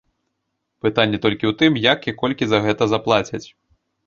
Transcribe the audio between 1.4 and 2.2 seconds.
ў тым, як і